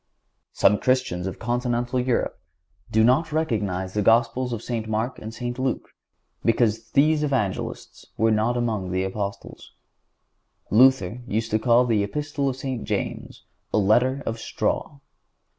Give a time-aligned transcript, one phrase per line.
[0.51, 2.39] Some Christians of continental Europe
[2.89, 4.87] do not recognize the Gospels of St.
[4.89, 5.59] Mark and St.
[5.59, 5.89] Luke
[6.43, 9.73] because these Evangelists were not among the Apostles.
[10.71, 12.83] Luther used to call the Epistle of St.
[12.83, 14.97] James a letter of straw.